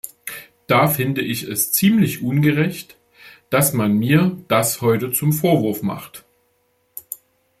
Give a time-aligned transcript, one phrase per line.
[0.65, 2.97] Da finde ich es ziemlich ungerecht,
[3.51, 6.25] dass man mir das heute zum Vorwurf macht.